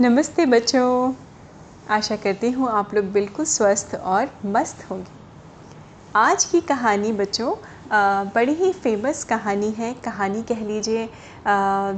नमस्ते 0.00 0.44
बच्चों। 0.46 1.12
आशा 1.86 2.16
करती 2.16 2.50
हूँ 2.50 2.68
आप 2.68 2.94
लोग 2.94 3.10
बिल्कुल 3.12 3.44
स्वस्थ 3.44 3.94
और 3.94 4.28
मस्त 4.46 4.84
होंगे। 4.90 5.10
आज 6.14 6.44
की 6.44 6.60
कहानी 6.60 7.12
बच्चों 7.12 7.52
बड़ी 8.34 8.52
ही 8.52 8.72
फ़ेमस 8.74 9.22
कहानी 9.24 9.70
है। 9.78 9.92
कहानी 10.04 10.42
कह 10.42 10.64
लीजिए 10.66 11.02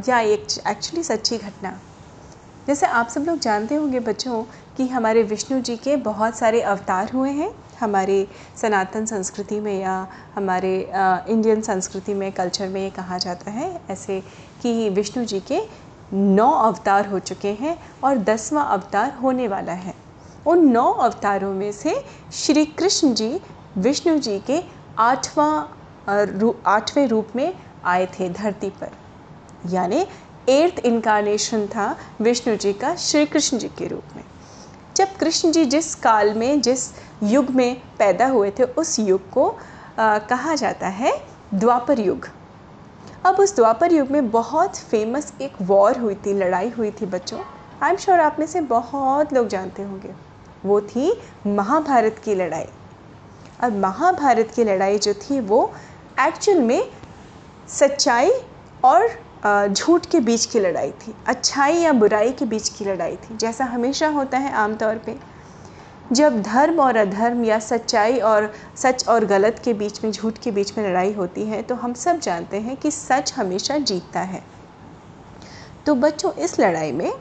या 0.09 0.21
एक 0.21 0.47
एक्चुअली 0.69 1.03
सच्ची 1.03 1.39
घटना। 1.39 1.79
जैसे 2.67 2.87
आप 2.87 3.09
सब 3.09 3.25
लोग 3.27 3.39
जानते 3.39 3.75
होंगे 3.75 4.01
बच्चों 4.01 4.43
कि 4.77 4.87
हमारे 4.89 5.23
विष्णु 5.25 5.61
जी 5.61 5.77
के 5.77 5.97
बहुत 6.03 6.37
सारे 6.39 6.61
अवतार 6.63 7.13
हुए 7.15 7.31
हैं। 7.31 7.53
हमारे 7.81 8.27
सनातन 8.57 9.07
संस्कृति 9.07 9.61
में 9.61 9.79
या 9.81 9.95
हमारे 10.35 10.75
इंडियन 11.29 11.61
संस्कृति 11.61 12.15
में 12.15 12.31
कल्चर 12.33 12.69
में 12.69 12.81
ये 12.83 12.91
कहा 12.91 13.19
जाता 13.19 13.51
है। 13.51 13.71
ऐसे 13.91 14.21
कि 14.63 14.89
विष्णु 14.91 15.25
जी 15.25 15.41
के 15.43 15.61
नौ 16.13 16.51
अवतार 16.51 17.07
हो 17.07 17.19
चुके 17.19 17.53
हैं 17.61 17.77
और 18.05 18.19
दसवां 18.19 18.65
अवतार 18.65 19.13
होने 19.23 19.49
वाला 19.49 19.73
है। 19.73 19.95
उन 20.47 20.67
नौ 20.69 20.91
अवतारों 20.93 21.53
में 21.55 21.71
से 21.73 21.95
श्री 22.33 22.65
कृष्ण 22.65 23.13
जी 23.15 23.41
विष्णु 23.77 24.19
जी 24.19 24.39
के 24.39 24.63
आठवां 24.99 25.65
रू, 26.39 26.55
आठवें 26.67 27.07
रूप 27.09 27.29
में 27.37 27.55
आए 27.85 28.07
थे 28.07 28.29
धरती 28.29 28.71
पर। 28.71 28.91
यानी 29.71 30.07
एर्थ 30.49 30.79
इनकारनेशन 30.79 31.67
था 31.67 31.97
विष्णु 32.21 32.57
जी 32.57 32.73
का 32.73 32.95
श्री 32.97 33.27
कृष्ण 33.27 33.59
जी 33.59 33.69
के 33.69 33.87
रूप 33.89 34.17
में। 34.17 34.25
जब 34.97 35.17
कृष्ण 35.17 35.51
जी 35.53 35.65
जिस 35.65 35.95
काल 35.95 36.35
में 36.35 36.61
जिस 36.61 36.89
युग 37.23 37.51
में 37.51 37.83
पैदा 37.99 38.27
हुए 38.27 38.51
थे 38.51 38.63
उस 38.63 38.99
युग 38.99 39.31
को 39.31 39.49
आ, 39.99 40.19
कहा 40.19 40.55
जाता 40.55 40.89
है 40.89 41.13
द्वापर 41.55 42.01
युग। 42.01 42.29
अब 43.25 43.37
उस 43.41 43.55
द्वापर 43.57 43.93
युग 43.93 44.09
में 44.11 44.31
बहुत 44.31 44.77
फ़ेमस 44.77 45.33
एक 45.41 45.57
वॉर 45.63 45.99
हुई 45.99 46.15
थी, 46.15 46.33
लड़ाई 46.35 46.69
हुई 46.69 46.91
थी 46.91 47.07
बच्चों। 47.07 47.39
आई 47.83 47.91
एम 47.91 47.97
श्योर 47.97 48.21
आप 48.21 48.37
में 48.39 48.47
से 48.47 48.61
बहुत 48.61 49.33
लोग 49.33 49.49
जानते 49.49 49.83
होंगे। 49.83 50.11
वो 50.65 50.81
थी 50.81 51.13
महाभारत 51.47 52.19
की 52.25 52.35
लड़ाई। 52.35 52.67
और 53.63 53.71
महाभारत 53.71 54.51
की 54.51 54.65
लड़ाई 54.65 54.99
जो 54.99 55.15
थी, 55.15 55.41
वो 55.41 55.73
एक्चुअल 56.21 56.61
में 56.61 56.91
सच्चाई 57.69 58.33
और 58.85 59.71
झूठ 59.73 60.07
के 60.07 60.21
बीच 60.21 60.45
की 60.47 60.61
लड़ाई 60.61 60.91
थी। 60.91 61.15
अच्छाई 61.27 61.77
या 61.77 61.93
बुराई 61.93 62.33
के 62.33 62.45
बीच 62.45 62.69
की 62.69 62.85
लड़ाई 62.85 63.17
थी, 63.17 63.37
जैसा 63.37 63.65
हमेशा 63.65 64.09
होता 64.09 64.39
है 64.39 64.53
आमतौर 64.55 64.99
पे। 64.99 65.17
जब 66.11 66.41
धर्म 66.43 66.81
और 66.81 66.97
अधर्म 66.97 67.45
या 67.45 67.59
सच्चाई 67.59 68.19
और 68.21 68.53
सच 68.77 69.07
और 69.09 69.25
गलत 69.25 69.61
के 69.65 69.73
बीच 69.75 70.03
में, 70.05 70.11
झूठ 70.13 70.39
के 70.39 70.51
बीच 70.51 70.77
में 70.79 70.89
लड़ाई 70.89 71.13
होती 71.13 71.45
है 71.45 71.63
तो 71.63 71.75
हम 71.75 71.95
सब 71.95 72.21
जानते 72.21 72.61
हैं 72.61 72.77
कि 72.77 72.91
सच 72.91 73.33
हमेशा 73.33 73.77
जीतता 73.79 74.21
है। 74.21 74.43
तो 75.87 75.95
बच्चों, 75.95 76.33
इस 76.35 76.59
लड़ाई 76.61 76.93
में 76.93 77.13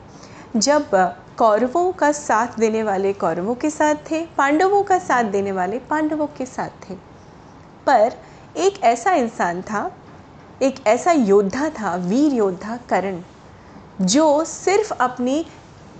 जब 0.56 0.90
कौरवों 1.38 1.90
का 1.92 2.10
साथ 2.12 2.58
देने 2.58 2.82
वाले 2.82 3.12
कौरवों 3.12 3.54
के 3.54 3.70
साथ 3.70 3.94
थे, 4.10 4.24
पांडवों 4.38 4.82
का 4.82 4.98
साथ 4.98 5.24
देने 5.24 5.52
वाले 5.52 5.78
पांडवों 5.80 6.26
के 6.28 6.46
साथ 6.46 6.88
थे, 6.88 6.94
पर 7.86 8.12
एक 8.56 8.82
ऐसा 8.82 9.12
इंसान 9.12 9.62
था, 9.62 9.90
एक 10.62 10.86
ऐसा 10.86 11.12
योद्धा 11.12 11.68
था, 11.70 11.94
वीर 11.96 12.32
योद्धा 12.32 12.76
करण, 12.88 13.20
जो 14.00 14.44
सिर्फ़ 14.44 14.92
अपनी 14.94 15.44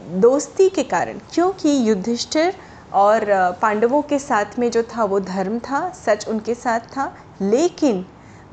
दोस्ती 0.03 0.69
के 0.69 0.83
कारण, 0.85 1.19
क्योंकि 1.33 1.77
युधिष्ठिर 1.89 2.55
और 2.95 3.25
पांडवों 3.63 4.01
के 4.03 4.19
साथ 4.19 4.59
में 4.59 4.71
जो 4.71 4.83
था 4.87 5.05
वो 5.05 5.21
धर्म 5.21 5.59
था, 5.61 5.89
सच 5.97 6.27
उनके 6.29 6.55
साथ 6.55 6.81
था, 6.97 7.13
लेकिन 7.43 8.05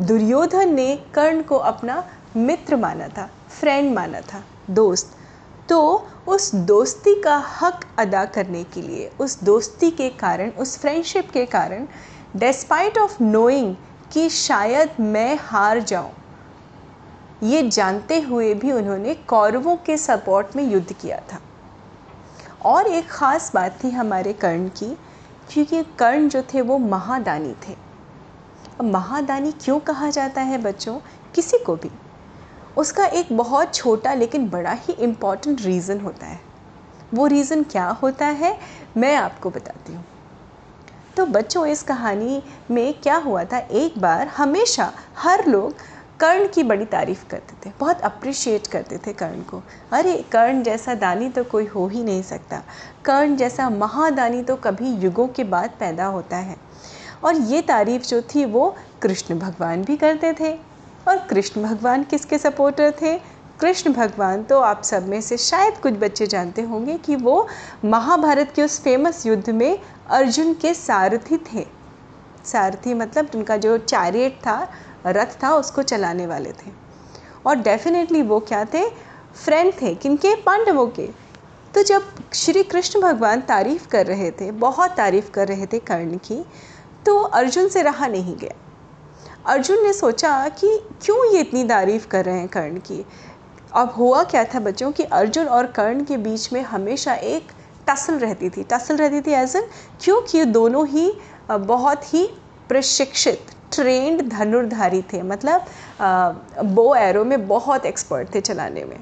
दुर्योधन 0.02 0.73
ने 0.73 0.95
कर्ण 1.14 1.42
को 1.42 1.58
अपना 1.58 2.04
मित्र 2.38 2.76
माना 2.76 3.08
था 3.08 3.30
फ्रेंड 3.60 3.94
माना 3.95 4.22
था, 4.23 4.44
दोस्त। 4.70 5.16
तो 5.70 6.08
उस 6.28 6.54
दोस्ती 6.56 7.14
का 7.22 7.36
हक 7.62 7.82
अदा 8.00 8.23
करने 8.28 8.64
के 8.64 8.82
लिए, 8.82 9.12
उस 9.20 9.44
दोस्ती 9.44 9.90
के 9.92 10.10
कारण, 10.10 10.50
उस 10.52 10.78
फ्रेंडशिप 10.78 11.30
के 11.32 11.45
कारण 11.48 11.86
डेस्पाइट 12.36 12.98
ऑफ़ 12.98 13.22
नोइंग 13.23 13.76
कि 14.14 14.30
शायद 14.30 14.95
मैं 15.02 15.38
हार 15.42 15.80
जाऊँ, 15.82 16.11
ये 17.44 17.61
जानते 17.64 18.20
हुए 18.21 18.54
भी 18.54 18.71
उन्होंने 18.71 19.14
कौरवों 19.27 19.76
के 19.76 19.98
सपोर्ट 19.98 20.56
में 20.56 20.64
युद्ध 20.64 20.92
किया 20.94 21.20
था। 21.32 21.39
और 22.65 22.87
एक 22.87 23.08
ख़ास 23.08 23.52
बात 23.53 23.83
थी 23.83 23.89
हमारे 23.89 24.33
कर्ण 24.33 24.67
की, 24.67 24.97
क्योंकि 25.53 25.83
कर्ण 25.83 26.30
जो 26.30 26.42
थे 26.42 26.61
वो 26.61 26.77
महादानी 26.77 27.55
थे। 27.67 27.75
महादानी 28.83 29.52
क्यों 29.52 29.80
कहा 29.80 30.09
जाता 30.09 30.42
है 30.42 30.58
बच्चों? 30.58 30.99
किसी 31.36 31.58
को 31.58 31.75
भी। 31.75 31.92
उसका 32.77 33.05
एक 33.05 33.37
बहुत 33.37 33.75
छोटा 33.75 34.14
लेकिन 34.14 34.49
बड़ा 34.49 34.71
ही 34.71 34.93
इंपॉर्टेंट 34.93 35.61
रीज़न 35.61 35.99
होता 35.99 36.25
है। 36.25 36.39
वो 37.14 37.27
रीज़न 37.27 37.64
क्या 37.64 37.87
होता 37.87 38.25
है? 38.25 38.59
मैं 38.97 39.15
आपको 39.15 39.49
बताती 39.49 39.93
हूँ। 39.93 40.05
तो 41.17 41.26
बच्चों, 41.26 41.65
इस 41.65 41.83
कहानी 41.83 42.43
में 42.71 42.93
क्या 42.93 43.15
हुआ 43.15 43.43
था? 43.43 43.58
एक 43.58 43.99
बार 43.99 44.27
हमेशा 44.27 44.93
हर 45.17 45.45
लोग 45.45 45.76
कर्ण 46.20 46.48
की 46.48 46.64
बड़ी 46.64 46.86
तारीफ़ 46.86 47.26
करते 47.30 47.70
थे, 47.70 47.74
बहुत 47.80 48.02
अप्रिशिएट 48.02 48.68
करते 48.68 48.98
थे 48.98 49.14
कर्ण 49.14 49.42
को। 49.42 49.64
अरे, 49.92 50.26
कर्ण 50.32 50.64
जैसा 50.64 50.96
दानी 50.96 51.30
तो 51.30 51.44
कोई 51.44 51.66
हो 51.66 51.88
ही 51.88 52.04
नहीं 52.04 52.24
सकता। 52.24 52.64
कर्ण 53.06 53.36
जैसा 53.36 53.70
महादानी 53.70 54.44
तो 54.44 54.56
कभी 54.56 54.90
युगों 54.90 55.28
के 55.28 55.44
बाद 55.44 55.70
पैदा 55.80 56.06
होता 56.06 56.38
है। 56.38 56.56
और 57.24 57.36
ये 57.36 57.62
तारीफ़ 57.62 58.04
जो 58.04 58.22
थी, 58.22 58.46
वो 58.46 58.76
कृष्ण 59.02 59.40
भगवान 59.40 59.84
भी 59.84 59.98
करते 59.98 60.34
थे। 60.34 60.60
और 61.08 61.18
कृष्ण 61.18 61.64
भगवान 61.64 62.04
किसके 62.04 62.38
सपोर्टर 62.38 62.94
थे? 63.02 63.18
कृष्ण 63.60 63.94
भगवान 63.94 64.44
तो 64.44 64.60
आप 64.60 64.84
सब 64.84 65.08
में 65.08 65.22
से 65.22 65.38
शायद 65.38 65.78
कुछ 65.78 65.94
बच्चे 65.94 66.28
जानते 66.28 66.62
होंगे 66.62 66.98
कि 66.98 67.16
वो 67.16 67.48
महाभारत 67.86 68.54
के 68.56 68.64
उस 68.64 68.84
फ़ेमस 68.84 69.26
युद्ध 69.26 69.50
में 69.50 69.80
अर्जुन 70.10 70.54
के 70.54 70.74
सारथी 70.74 71.38
थे। 71.38 71.66
सारथी 72.46 72.94
मतलब 72.94 73.32
उनका 73.36 73.58
जो 73.58 73.78
चैरियट 73.78 74.34
था 74.34 74.68
रथ 75.08 75.43
था, 75.43 75.54
उसको 75.55 75.83
चलाने 75.83 76.27
वाले 76.27 76.52
थे। 76.52 76.71
और 77.45 77.55
डेफिनेटली 77.55 78.21
वो 78.21 78.39
क्या 78.39 78.65
थे? 78.65 78.89
फ्रेंड 79.36 79.73
थे। 79.82 79.93
किनके? 79.95 80.36
पांडवों 80.36 80.87
के। 80.87 81.08
तो 81.73 81.83
जब 81.83 82.04
श्री 82.33 82.64
कृष्ण 82.64 83.02
भगवान 83.02 83.42
तारीफ़ 83.42 83.88
कर 83.88 84.05
रहे 84.05 84.32
थे, 84.32 84.52
बहुत 84.52 84.92
तारीफ़ 84.92 85.30
कर 85.32 85.48
रहे 85.48 85.65
थे 85.65 85.80
कर्ण 85.80 86.17
की 86.17 86.45
तो 87.05 87.20
अर्जुन 87.20 87.67
से 87.70 87.82
रहा 87.83 88.08
नहीं 88.08 88.36
गया। 88.38 88.55
अर्जुन 89.45 89.83
ने 89.83 89.93
सोचा 89.93 90.48
कि 90.49 90.67
क्यों 91.02 91.33
ये 91.33 91.39
इतनी 91.39 91.64
तारीफ़ 91.64 92.08
कर 92.08 92.26
रहे 92.26 92.39
हैं 92.39 92.48
कर्ण 92.48 92.77
की? 92.77 93.05
अब 93.73 93.89
हुआ 93.89 94.23
क्या 94.23 94.43
था 94.43 94.59
बच्चों 94.59 94.92
कि 94.92 95.04
अर्जुन 95.04 95.48
और 95.48 95.67
कर्ण 95.67 96.04
के 96.04 96.17
बीच 96.17 96.52
में 96.54 96.61
हमेशा 96.61 97.14
एक 97.14 97.52
टसल 97.89 98.20
रहती 98.20 98.49
थी। 98.49 98.64
टसल 98.64 98.98
रहती 98.98 99.21
थी 99.21 99.33
एज 99.33 99.55
एन 99.55 99.67
क्योंकि 100.02 100.43
दोनों 100.45 100.88
ही 100.88 101.11
बहुत 101.52 102.14
ही 102.14 102.26
प्रशिक्षित 102.70 103.45
ट्रेंड 103.74 104.22
धनुर्धारी 104.30 105.02
थे 105.04 105.22
मतलब 105.24 105.66
बो 106.66 106.94
एरो 106.96 107.24
में 107.26 107.48
बहुत 107.48 107.86
एक्सपर्ट 107.86 108.34
थे 108.36 108.42
चलाने 108.42 108.84
में। 108.86 109.00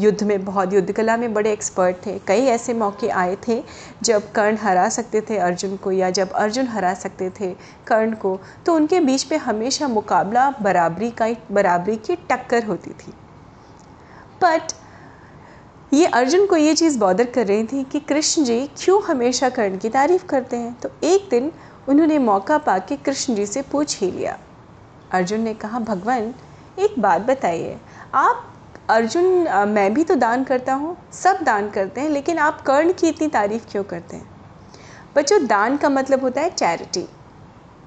युद्ध 0.00 0.22
में 0.22 0.44
बहुत 0.44 0.72
युद्ध 0.72 0.92
कला 0.92 1.16
में 1.16 1.32
बड़े 1.34 1.52
एक्सपर्ट 1.52 1.96
थे। 2.06 2.18
कई 2.18 2.44
ऐसे 2.46 2.74
मौके 2.74 3.08
आए 3.10 3.36
थे 3.48 3.62
जब 4.02 4.30
कर्ण 4.32 4.56
हरा 4.56 4.88
सकते 4.88 5.20
थे 5.20 5.38
अर्जुन 5.38 5.76
को 5.76 5.92
या 5.92 6.10
जब 6.10 6.32
अर्जुन 6.34 6.66
हरा 6.66 6.92
सकते 6.94 7.30
थे 7.30 7.52
कर्ण 7.86 8.14
को 8.14 8.38
तो 8.66 8.74
उनके 8.74 9.00
बीच 9.00 9.30
में 9.32 9.38
हमेशा 9.38 9.88
मुकाबला 9.88 10.50
बराबरी 10.62 11.10
का 11.10 11.28
बराबरी 11.52 11.96
की 11.96 12.16
टक्कर 12.30 12.64
होती 12.64 12.90
थी। 12.90 13.12
बट 14.42 14.72
ये 15.92 16.06
अर्जुन 16.06 16.46
को 16.46 16.56
ये 16.56 16.74
चीज़ 16.74 16.98
बॉदर 16.98 17.24
कर 17.24 17.46
रही 17.46 17.64
थी 17.64 17.82
कि 17.84 18.00
कृष्ण 18.00 18.44
जी 18.44 18.66
क्यों 18.78 19.02
हमेशा 19.02 19.48
कर्ण 19.48 19.78
की 19.78 19.88
तारीफ़ 19.88 20.26
करते 20.26 20.56
हैं? 20.56 20.74
तो 20.74 20.90
एक 21.04 21.28
दिन 21.30 21.50
उन्होंने 21.88 22.18
मौका 22.18 22.58
पा 22.58 22.78
के 22.78 22.96
कृष्ण 22.96 23.34
जी 23.34 23.46
से 23.46 23.62
पूछ 23.62 23.98
ही 24.00 24.10
लिया। 24.10 24.38
अर्जुन 25.10 25.40
ने 25.40 25.54
कहा, 25.54 25.78
भगवान, 25.80 26.32
एक 26.78 26.98
बात 26.98 27.20
बताइए। 27.20 27.76
आप 28.14 28.52
अर्जुन 28.90 29.48
मैं 29.68 29.92
भी 29.94 30.04
तो 30.04 30.14
दान 30.14 30.44
करता 30.44 30.74
हूँ, 30.74 30.96
सब 31.12 31.38
दान 31.42 31.70
करते 31.70 32.00
हैं, 32.00 32.08
लेकिन 32.10 32.38
आप 32.38 32.60
कर्ण 32.60 32.92
की 32.92 33.08
इतनी 33.08 33.28
तारीफ़ 33.28 33.66
क्यों 33.70 33.84
करते 33.84 34.16
हैं? 34.16 34.26
बच्चों, 35.16 35.46
दान 35.46 35.76
का 35.76 35.88
मतलब 35.88 36.20
होता 36.20 36.40
है 36.40 36.50
चैरिटी, 36.50 37.06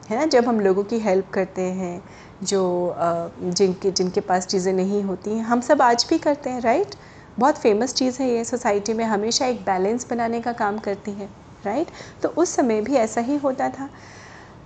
है 0.09 0.17
ना? 0.17 0.25
जब 0.25 0.47
हम 0.47 0.59
लोगों 0.59 0.83
की 0.83 0.99
हेल्प 0.99 1.29
करते 1.33 1.61
हैं, 1.61 2.01
जो 2.43 2.95
जिनके 3.41 3.91
जिनके 3.91 4.21
पास 4.21 4.47
चीज़ें 4.47 4.73
नहीं 4.73 5.03
होती 5.03 5.29
हैं, 5.29 5.43
हम 5.43 5.61
सब 5.61 5.81
आज 5.81 6.05
भी 6.09 6.17
करते 6.17 6.49
हैं, 6.49 6.61
राइट? 6.61 6.95
बहुत 7.39 7.57
फ़ेमस 7.57 7.93
चीज़ 7.93 8.21
है 8.21 8.29
ये, 8.29 8.43
सोसाइटी 8.43 8.93
में 8.93 9.03
हमेशा 9.05 9.45
एक 9.45 9.63
बैलेंस 9.65 10.07
बनाने 10.09 10.41
का 10.41 10.53
काम 10.53 10.77
करती 10.79 11.11
है। 11.11 11.29
राइट 11.65 11.87
तो 12.23 12.29
उस 12.29 12.55
समय 12.55 12.81
भी 12.81 12.95
ऐसा 12.95 13.21
ही 13.21 13.37
होता 13.37 13.69
था। 13.69 13.89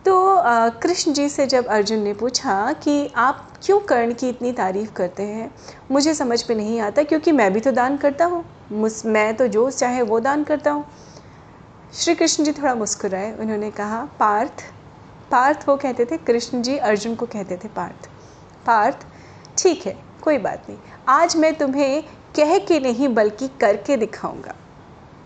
तो 0.05 0.13
कृष्ण 0.81 1.13
जी 1.13 1.27
से 1.29 1.45
जब 1.47 1.65
अर्जुन 1.67 1.99
ने 1.99 2.13
पूछा 2.13 2.71
कि 2.73 3.07
आप 3.17 3.47
क्यों 3.65 3.79
कर्ण 3.79 4.13
की 4.13 4.29
इतनी 4.29 4.51
तारीफ़ 4.51 4.91
करते 4.93 5.23
हैं? 5.23 5.49
मुझे 5.91 6.13
समझ 6.13 6.43
में 6.49 6.55
नहीं 6.57 6.79
आता 6.79 7.03
क्योंकि 7.03 7.31
मैं 7.31 7.51
भी 7.53 7.59
तो 7.59 7.71
दान 7.71 7.97
करता 7.97 8.25
हूँ। 8.25 8.43
मैं 9.05 9.33
तो 9.35 9.47
जो 9.47 9.69
चाहे 9.71 10.01
वो 10.01 10.19
दान 10.19 10.43
करता 10.43 10.71
हूँ। 10.71 10.85
श्री 11.93 12.15
कृष्ण 12.15 12.43
जी 12.43 12.51
थोड़ा 12.51 12.73
मुस्कुराए। 12.75 13.31
उन्होंने 13.33 13.71
कहा, 13.71 14.03
पार्थ 14.19 14.63
पार्थ 15.31 15.67
वो 15.67 15.75
कहते 15.77 16.05
थे, 16.05 16.17
कृष्ण 16.17 16.61
जी 16.61 16.75
अर्जुन 16.79 17.15
को 17.15 17.25
कहते 17.25 17.57
थे 17.57 17.67
पार्थ। 17.67 18.07
पार्थ, 18.65 19.05
ठीक 19.57 19.85
है, 19.87 19.95
कोई 20.23 20.37
बात 20.37 20.65
नहीं। 20.69 20.77
आज 21.09 21.35
मैं 21.37 21.53
तुम्हें 21.53 22.03
कह 22.35 22.57
के 22.57 22.79
नहीं, 22.79 23.07
बल्कि 23.09 23.47
करके 23.61 23.97
दिखाऊँगा। 23.97 24.55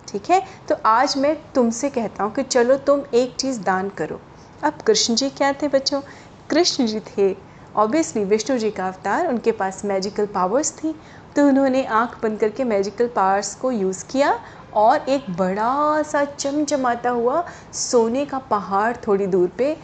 ठीक 0.07 0.29
है? 0.29 0.41
तो 0.69 0.75
आज 0.85 1.17
मैं 1.17 1.35
तुमसे 1.53 1.89
कहता 1.89 2.23
हूँ 2.23 2.33
कि 2.33 2.43
चलो 2.43 2.77
तुम 2.77 3.03
एक 3.13 3.35
चीज़ 3.35 3.59
दान 3.61 3.89
करो। 3.89 4.19
अब 4.63 4.81
कृष्ण 4.87 5.15
जी 5.15 5.29
क्या 5.29 5.51
थे 5.53 5.67
बच्चों? 5.67 6.01
कृष्ण 6.49 6.85
जी 6.85 6.99
थे। 7.09 7.35
ऑब्वियसली 7.75 8.23
विष्णु 8.23 8.57
जी 8.57 8.69
का 8.71 8.87
अवतार, 8.87 9.27
उनके 9.27 9.51
पास 9.51 9.83
मैजिकल 9.85 10.25
पावर्स 10.25 10.71
थी। 10.73 10.93
तो 11.35 11.47
उन्होंने 11.47 11.83
आँख 11.85 12.17
बंद 12.23 12.39
करके 12.39 12.63
मैजिकल 12.63 13.07
पावर्स 13.07 13.53
को 13.55 13.71
यूज़ 13.71 14.03
किया 14.05 14.39
और 14.75 15.09
एक 15.09 15.29
बड़ा 15.37 16.01
सा 16.03 16.23
चमचमाता 16.25 17.09
हुआ 17.09 17.43
सोने 17.73 18.25
का 18.25 18.39
पहाड़ 18.49 18.95
थोड़ी 18.97 19.27
दूर 19.27 19.47
पे 19.57 19.75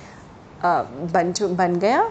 बन 0.66 1.34
बन 1.56 1.75
गया। 1.75 2.10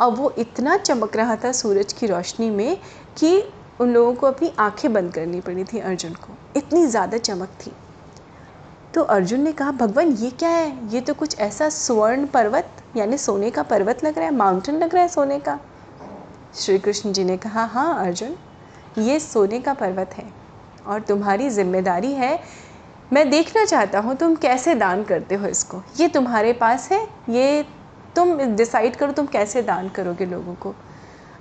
अब 0.00 0.14
वो 0.16 0.32
इतना 0.38 0.76
चमक 0.76 1.16
रहा 1.16 1.36
था 1.36 1.52
सूरज 1.52 1.92
की 1.92 2.06
रोशनी 2.06 2.50
में 2.50 2.76
कि 3.18 3.42
उन 3.80 3.92
लोगों 3.92 4.14
को 4.14 4.26
अपनी 4.26 4.52
आँखें 4.58 4.92
बंद 4.92 5.12
करनी 5.12 5.40
पड़ी 5.40 5.64
थी 5.64 5.78
अर्जुन 5.78 6.12
को। 6.12 6.34
इतनी 6.56 6.86
ज़्यादा 6.86 7.18
चमक 7.18 7.48
थी। 7.60 7.72
तो 8.94 9.02
अर्जुन 9.02 9.40
ने 9.40 9.52
कहा, 9.52 9.70
भगवान, 9.70 10.12
ये 10.12 10.30
क्या 10.30 10.48
है? 10.48 10.88
ये 10.88 11.00
तो 11.00 11.14
कुछ 11.14 11.38
ऐसा 11.38 11.68
स्वर्ण 11.68 12.26
पर्वत, 12.26 12.70
यानी 12.96 13.18
सोने 13.18 13.50
का 13.50 13.62
पर्वत 13.62 14.04
लग 14.04 14.18
रहा 14.18 14.26
है 14.26 14.34
माउंटेन 14.34 14.78
लग 14.78 14.94
रहा 14.94 15.02
है 15.02 15.08
सोने 15.08 15.38
का? 15.38 15.58
श्री 16.54 16.78
कृष्ण 16.78 17.12
जी 17.12 17.24
ने 17.24 17.36
कहा 17.36 17.64
हाँ 17.64 18.06
अर्जुन, 18.06 18.36
ये 18.98 19.18
सोने 19.20 19.60
का 19.60 19.74
पर्वत 19.74 20.14
है 20.14 20.26
और 20.86 21.00
तुम्हारी 21.00 21.48
ज़िम्मेदारी 21.50 22.12
है। 22.12 22.38
मैं 23.12 23.28
देखना 23.30 23.64
चाहता 23.64 23.98
हूँ, 23.98 24.14
तुम 24.16 24.34
कैसे 24.36 24.74
दान 24.74 25.04
करते 25.04 25.34
हो 25.34 25.46
इसको? 25.46 25.82
ये 26.00 26.08
तुम्हारे 26.08 26.52
पास 26.52 26.90
है, 26.92 27.02
ये 27.30 27.64
तुम 28.16 28.36
डिसाइड 28.56 28.96
करो, 28.96 29.12
तुम 29.12 29.26
कैसे 29.26 29.62
दान 29.62 29.88
करोगे 29.88 30.26
लोगों 30.26 30.54
को? 30.54 30.74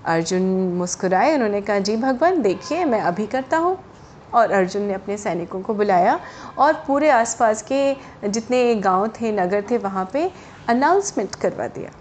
अर्जुन 0.05 0.41
मुस्कुराए, 0.77 1.33
उन्होंने 1.33 1.61
कहा, 1.61 1.79
जी 1.79 1.97
भगवान, 1.97 2.41
देखिए, 2.41 2.85
मैं 2.85 3.01
अभी 3.01 3.27
करता 3.27 3.57
हूँ। 3.57 3.77
और 4.33 4.51
अर्जुन 4.51 4.81
ने 4.81 4.93
अपने 4.93 5.17
सैनिकों 5.17 5.61
को 5.61 5.73
बुलाया 5.73 6.19
और 6.57 6.73
पूरे 6.87 7.09
आसपास 7.09 7.61
के 7.71 7.95
जितने 8.29 8.75
गाँव 8.75 9.07
थे, 9.07 9.31
नगर 9.31 9.63
थे, 9.71 9.77
वहाँ 9.77 10.09
पे 10.13 10.31
अनाउंसमेंट 10.69 11.35
करवा 11.35 11.67
दिया। 11.67 11.91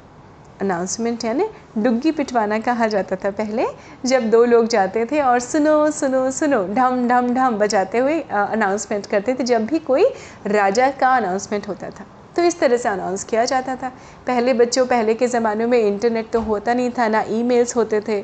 अनाउंसमेंट 0.61 1.25
यानी 1.25 1.49
डुग्गी 1.79 2.11
पिटवाना 2.11 2.59
कहा 2.59 2.87
जाता 2.87 3.17
था 3.17 3.31
पहले, 3.31 3.67
जब 4.06 4.31
दो 4.31 4.45
लोग 4.45 4.67
जाते 4.67 5.06
थे 5.06 5.21
और 5.21 5.41
सुनो 5.41 5.91
सुनो 5.91 6.31
सुनो, 6.31 6.67
ढम 6.67 7.09
ढम 7.09 7.35
ढम 7.35 7.59
बजाते 7.59 7.99
हुए 7.99 8.21
अनाउंसमेंट 8.21 9.06
करते 9.06 9.35
थे, 9.35 9.45
जब 9.45 9.67
भी 9.67 9.79
कोई 9.79 10.05
राजा 10.47 10.91
का 10.91 11.17
अनाउंसमेंट 11.17 11.69
होता 11.69 11.91
था। 11.91 12.05
तो 12.38 12.43
इस 12.43 12.58
तरह 12.61 12.76
से 12.76 12.88
अनाउंस 12.88 13.25
किया 13.25 13.44
जाता 13.44 13.75
था। 13.76 13.88
पहले 14.26 14.52
बच्चों 14.55 14.87
पहले 14.87 15.14
के 15.14 15.26
ज़माने 15.26 15.67
में 15.67 15.79
इंटरनेट 15.79 16.31
तो 16.31 16.40
होता 16.40 16.75
नहीं 16.75 16.90
था 16.90 17.08
ना 17.08 17.25
ईमेल्स 17.29 17.76
होते 17.76 18.00
थे। 18.00 18.23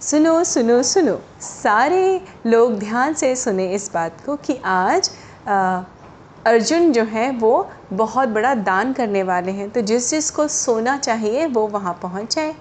सुनो 0.00 0.42
सुनो 0.44 0.82
सुनो। 0.82 1.18
सारे 1.40 2.20
लोग 2.46 2.78
ध्यान 2.78 3.14
से 3.14 3.34
सुने 3.36 3.66
इस 3.74 3.90
बात 3.94 4.20
को 4.26 4.36
कि 4.36 4.58
आज 4.64 5.10
आ, 5.48 5.82
अर्जुन 6.46 6.92
जो 6.92 7.04
है 7.04 7.30
वो 7.30 7.70
बहुत 7.92 8.28
बड़ा 8.28 8.54
दान 8.54 8.92
करने 8.92 9.22
वाले 9.22 9.52
हैं। 9.52 9.68
तो 9.70 9.80
जिस 9.80 10.10
जिसको 10.10 10.48
सोना 10.48 10.96
चाहिए 10.98 11.46
वो 11.46 11.66
वहाँ 11.66 11.98
पहुँच 12.02 12.34
जाए। 12.34 12.54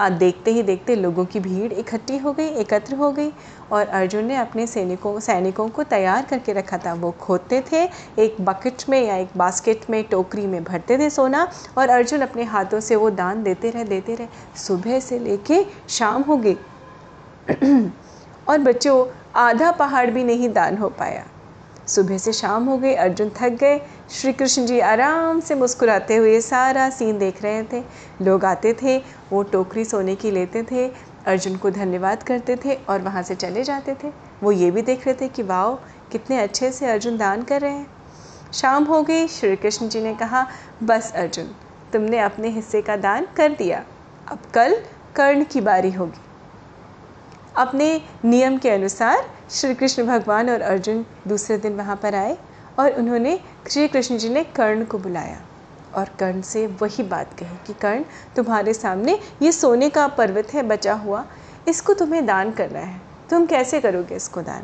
देखते 0.00 0.50
ही 0.50 0.62
देखते 0.62 0.94
लोगों 0.96 1.24
की 1.24 1.40
भीड़ 1.40 1.72
इकट्ठी 1.72 2.16
हो 2.18 2.32
गई, 2.32 2.46
एकत्र 2.46 2.94
हो 2.94 3.10
गई 3.12 3.32
और 3.72 3.86
अर्जुन 3.88 4.24
ने 4.24 4.36
अपने 4.36 4.66
सैनिकों 4.66 5.20
सैनिकों 5.20 5.68
को 5.68 5.82
तैयार 5.82 6.24
करके 6.24 6.52
रखा 6.52 6.78
था। 6.78 6.94
वो 6.94 7.10
खोदते 7.10 7.62
थे, 7.72 7.82
एक 8.18 8.36
बकेट 8.40 8.84
में 8.88 9.00
या 9.02 9.16
एक 9.16 9.28
बास्केट 9.36 9.90
में, 9.90 10.02
टोकरी 10.04 10.46
में 10.46 10.64
भरते 10.64 10.98
थे 10.98 11.10
सोना 11.10 11.48
और 11.78 11.88
अर्जुन 11.88 12.20
अपने 12.20 12.44
हाथों 12.44 12.80
से 12.80 12.96
वो 12.96 13.10
दान 13.10 13.42
देते 13.42 13.70
रहे 13.70 13.84
देते 13.84 14.14
रहे। 14.14 14.28
सुबह 14.56 15.00
से 15.00 15.18
लेके 15.18 15.64
शाम 15.88 16.22
हो 16.22 16.36
गई 16.36 16.56
और 18.48 18.58
बच्चों, 18.58 19.06
आधा 19.36 19.70
पहाड़ 19.72 20.10
भी 20.10 20.24
नहीं 20.24 20.48
दान 20.48 20.76
हो 20.76 20.88
पाया। 20.88 21.24
सुबह 21.88 22.18
से 22.18 22.32
शाम 22.32 22.64
हो 22.64 22.78
गई, 22.78 22.94
अर्जुन 22.94 23.30
थक 23.30 23.48
गए। 23.48 23.80
श्री 24.10 24.32
कृष्ण 24.32 24.66
जी 24.66 24.80
आराम 24.80 25.40
से 25.40 25.54
मुस्कुराते 25.54 26.16
हुए 26.16 26.40
सारा 26.40 26.90
सीन 26.90 27.18
देख 27.18 27.42
रहे 27.42 27.62
थे। 27.62 27.84
लोग 28.22 28.44
आते 28.44 28.76
थे, 28.82 28.98
वो 29.32 29.42
टोकरी 29.42 29.84
सोने 29.84 30.14
की 30.14 30.30
लेते 30.30 30.62
थे, 30.62 30.88
अर्जुन 31.26 31.56
को 31.56 31.70
धन्यवाद 31.70 32.22
करते 32.22 32.56
थे 32.56 32.74
और 32.74 33.02
वहाँ 33.02 33.22
से 33.22 33.34
चले 33.34 33.64
जाते 33.64 33.94
थे। 33.94 34.12
वो 34.42 34.52
ये 34.52 34.70
भी 34.70 34.82
देख 34.82 35.06
रहे 35.06 35.14
थे 35.14 35.28
कि 35.28 35.42
वाओ, 35.42 35.78
कितने 36.12 36.40
अच्छे 36.40 36.72
से 36.72 36.86
अर्जुन 36.86 37.18
दान 37.18 37.42
कर 37.42 37.60
रहे 37.60 37.72
हैं। 37.72 37.86
शाम 38.52 38.84
हो 38.84 39.02
गई, 39.02 39.28
श्री 39.28 39.56
कृष्ण 39.56 39.88
जी 39.88 40.02
ने 40.02 40.14
कहा, 40.14 40.46
बस 40.82 41.12
अर्जुन, 41.12 41.44
तुमने 41.92 42.18
अपने 42.18 42.48
हिस्से 42.48 42.82
का 42.82 42.96
दान 42.96 43.26
कर 43.36 43.48
दिया। 43.48 43.84
अब 44.28 44.38
कल 44.54 44.76
कर्ण 45.16 45.44
की 45.44 45.60
बारी 45.60 45.90
होगी। 45.90 46.20
अपने 47.56 48.02
नियम 48.24 48.58
के 48.58 48.70
अनुसार 48.70 49.33
श्री 49.50 49.74
कृष्ण 49.74 50.06
भगवान 50.06 50.50
और 50.50 50.60
अर्जुन 50.60 51.06
दूसरे 51.28 51.58
दिन 51.58 51.76
वहाँ 51.76 51.96
पर 51.96 52.14
आए 52.14 52.38
और 52.78 52.90
उन्होंने 52.90 53.40
श्री 53.70 53.88
कृष्ण 53.88 54.18
जी 54.18 54.28
ने 54.28 54.44
कर्ण 54.44 54.84
को 54.84 54.98
बुलाया। 54.98 55.40
और 55.94 56.08
कर्ण 56.18 56.40
से 56.40 56.66
वही 56.66 57.02
बात 57.02 57.38
कही 57.38 57.56
कि, 57.66 57.72
कर्ण, 57.72 58.04
तुम्हारे 58.36 58.74
सामने 58.74 59.20
ये 59.42 59.52
सोने 59.52 59.90
का 59.90 60.08
पर्वत 60.08 60.54
है, 60.54 60.62
बचा 60.62 60.94
हुआ। 60.94 61.26
इसको 61.68 61.94
तुम्हें 61.94 62.26
दान 62.26 62.50
करना 62.50 62.78
है। 62.78 63.00
तुम 63.30 63.46
कैसे 63.46 63.80
करोगे 63.80 64.14
इसको 64.14 64.42
दान? 64.42 64.62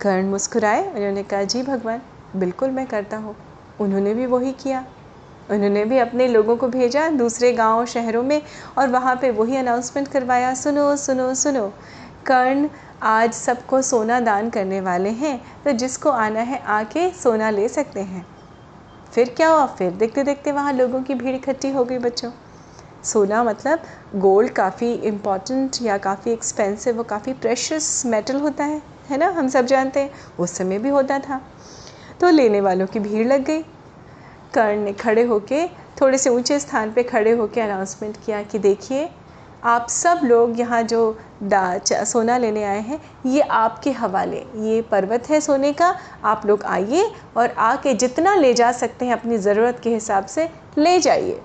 कर्ण 0.00 0.26
मुस्कुराए। 0.26 0.94
उन्होंने 0.94 1.22
कहा, 1.22 1.42
जी 1.42 1.62
भगवान, 1.62 2.02
बिल्कुल 2.36 2.70
मैं 2.70 2.86
करता 2.86 3.16
हूँ। 3.16 3.36
उन्होंने 3.80 4.14
भी 4.14 4.26
वही 4.26 4.52
किया। 4.52 4.86
उन्होंने 5.50 5.84
भी 5.84 5.98
अपने 5.98 6.28
लोगों 6.28 6.56
को 6.56 6.68
भेजा, 6.68 7.08
दूसरे 7.08 7.52
गाँव, 7.52 7.86
शहरों 7.86 8.22
में, 8.22 8.42
और 8.78 8.88
वहाँ 8.88 9.16
पे 9.16 9.30
वही 9.30 9.56
अनाउंसमेंट 9.56 10.08
करवाया। 10.08 10.54
सुनो 10.54 10.96
सुनो 10.96 11.34
सुनो। 11.34 11.74
कर्ण 12.26 12.68
आज 13.02 13.32
सबको 13.32 13.80
सोना 13.82 14.18
दान 14.20 14.48
करने 14.50 14.80
वाले 14.80 15.10
हैं 15.10 15.40
तो 15.64 15.72
जिसको 15.72 16.10
आना 16.10 16.40
है 16.40 16.58
आके 16.58 17.10
सोना 17.12 17.50
ले 17.50 17.68
सकते 17.68 18.00
हैं। 18.00 18.26
फिर 19.12 19.28
क्या 19.28 19.48
हुआ? 19.48 19.66
फिर 19.66 19.90
देखते 19.90 20.22
देखते 20.22 20.52
वहाँ 20.52 20.72
लोगों 20.72 21.02
की 21.02 21.14
भीड़ 21.14 21.34
इकट्ठी 21.34 21.70
हो 21.70 21.84
गई 21.84 21.98
बच्चों। 21.98 22.30
सोना 23.04 23.42
मतलब 23.44 23.82
गोल्ड 24.14 24.50
काफ़ी 24.50 24.92
इंपॉर्टेंट 24.92 25.76
या 25.82 25.98
काफ़ी 25.98 26.32
एक्सपेंसिव 26.32 26.98
और 26.98 27.04
काफ़ी 27.04 27.32
प्रेशस 27.32 28.02
मेटल 28.06 28.36
होता 28.36 28.64
है 28.64 28.80
है 29.10 29.18
ना? 29.18 29.28
हम 29.28 29.48
सब 29.48 29.66
जानते 29.66 30.00
हैं, 30.00 30.10
उस 30.38 30.50
समय 30.50 30.78
भी 30.78 30.88
होता 30.88 31.18
था। 31.18 31.40
तो 32.20 32.30
लेने 32.30 32.60
वालों 32.60 32.86
की 32.86 33.00
भीड़ 33.00 33.26
लग 33.26 33.44
गई। 33.44 33.62
कर्ण 34.54 34.78
ने 34.78 34.92
खड़े 34.92 35.22
होके 35.22 35.66
थोड़े 36.00 36.18
से 36.18 36.30
ऊँचे 36.30 36.58
स्थान 36.60 36.92
पे 36.92 37.02
खड़े 37.02 37.30
होके 37.30 37.60
अनाउंसमेंट 37.60 38.16
किया 38.26 38.42
कि 38.42 38.58
देखिए 38.58 39.08
आप 39.66 39.88
सब 39.88 40.20
लोग 40.24 40.58
यहाँ 40.60 40.82
जो 40.82 41.18
सोना 42.04 42.36
लेने 42.38 42.62
आए 42.64 42.80
हैं, 42.80 43.00
ये 43.26 43.40
आपके 43.40 43.90
हवाले, 43.92 44.38
ये 44.64 44.80
पर्वत 44.82 45.28
है 45.30 45.40
सोने 45.40 45.72
का, 45.72 45.94
आप 46.24 46.46
लोग 46.46 46.62
आइए 46.64 47.10
और 47.36 47.50
आके 47.50 47.94
जितना 47.94 48.34
ले 48.34 48.52
जा 48.54 48.70
सकते 48.72 49.06
हैं 49.06 49.12
अपनी 49.12 49.38
ज़रूरत 49.38 49.80
के 49.82 49.94
हिसाब 49.94 50.26
से, 50.26 50.48
ले 50.78 50.98
जाइए। 51.00 51.40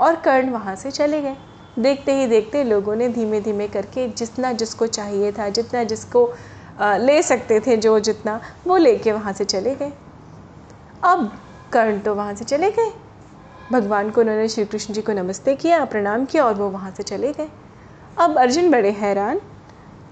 और 0.00 0.16
कर्ण 0.16 0.50
वहाँ 0.50 0.74
से 0.76 0.90
चले 0.90 1.20
गए। 1.22 1.36
देखते 1.78 2.14
ही 2.14 2.26
देखते 2.26 2.64
लोगों 2.64 2.96
ने 2.96 3.08
धीमे 3.08 3.40
धीमे 3.40 3.68
करके 3.68 4.08
जितना 4.08 4.52
जिसको 4.52 4.86
चाहिए 4.86 5.32
था, 5.32 5.48
जितना 5.48 5.84
जिसको 5.84 6.26
ले 6.80 7.22
सकते 7.22 7.60
थे, 7.60 7.76
जो 7.76 7.98
जितना, 8.00 8.40
वो 8.66 8.76
लेके 8.76 9.12
वहाँ 9.12 9.32
से 9.32 9.44
चले 9.44 9.74
गए। 9.74 9.92
अब 11.04 11.30
कर्ण 11.72 11.98
तो 12.00 12.14
वहाँ 12.14 12.34
से 12.34 12.44
चले 12.44 12.70
गए। 12.70 12.90
भगवान 13.70 14.10
को, 14.10 14.20
उन्होंने 14.20 14.48
श्री 14.48 14.64
कृष्ण 14.64 14.94
जी 14.94 15.02
को 15.02 15.12
नमस्ते 15.12 15.54
किया, 15.54 15.84
प्रणाम 15.84 16.24
किया 16.24 16.44
और 16.44 16.54
वो 16.54 16.68
वहाँ 16.70 16.90
से 16.90 17.02
चले 17.02 17.32
गए। 17.32 17.48
अब 18.18 18.38
अर्जुन 18.38 18.70
बड़े 18.70 18.90
हैरान। 18.90 19.40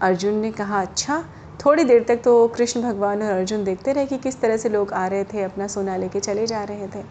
अर्जुन 0.01 0.35
ने 0.35 0.51
कहा 0.53 0.81
अच्छा 0.81 1.23
थोड़ी 1.65 1.85
देर 1.85 2.05
तक 2.05 2.21
तो 2.25 2.47
कृष्ण 2.49 2.83
भगवान 2.83 3.23
और 3.23 3.31
अर्जुन 3.31 3.65
देखते 3.65 3.93
रहे 3.93 4.07
कि 4.07 4.19
किस 4.19 4.41
तरह 4.41 4.57
से 4.57 4.69
लोग 4.69 4.93
आ 4.93 5.07
रहे 5.07 5.25
थे, 5.25 5.43
अपना 5.43 5.67
सोना 5.67 5.97
लेके 5.97 6.21
चले 6.21 6.47
जा 6.47 6.63
रहे 6.65 6.87
थे। 6.87 7.05